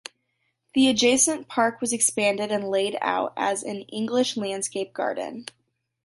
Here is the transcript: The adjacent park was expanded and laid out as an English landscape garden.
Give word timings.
The 0.73 0.87
adjacent 0.87 1.47
park 1.47 1.79
was 1.79 1.93
expanded 1.93 2.51
and 2.51 2.67
laid 2.67 2.97
out 3.01 3.33
as 3.37 3.61
an 3.61 3.81
English 3.83 4.35
landscape 4.35 4.93
garden. 4.95 5.45